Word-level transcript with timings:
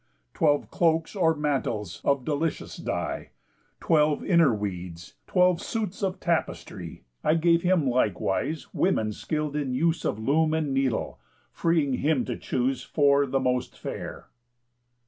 Twelve 0.33 0.71
cloaks, 0.71 1.15
or 1.15 1.35
mantles, 1.35 2.01
of 2.03 2.25
delicious 2.25 2.75
dye; 2.75 3.29
Twelve 3.79 4.25
inner 4.25 4.51
weeds; 4.51 5.13
twelve 5.27 5.61
suits 5.61 6.01
of 6.01 6.19
tapestry. 6.19 7.03
I 7.23 7.35
gave 7.35 7.61
him 7.61 7.87
likewise 7.87 8.73
women 8.73 9.11
skill'd 9.11 9.55
in 9.55 9.75
use 9.75 10.03
Of 10.03 10.17
loom 10.17 10.55
and 10.55 10.73
needle, 10.73 11.19
freeing 11.51 11.93
him 11.99 12.25
to 12.25 12.35
choose 12.35 12.81
Four 12.81 13.27
the 13.27 13.39
most 13.39 13.77
fair." 13.77 14.29